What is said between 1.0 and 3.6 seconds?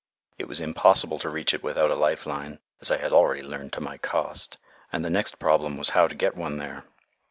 to reach it without a life line, as I had already